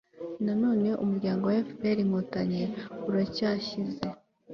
[0.45, 2.63] na none, umuryango fpr-inkotanyi
[3.09, 4.05] uracyashyize